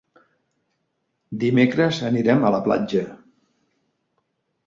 Dimecres 1.43 1.99
anirem 2.09 2.47
a 2.47 2.51
la 2.57 2.61
platja. 2.69 3.03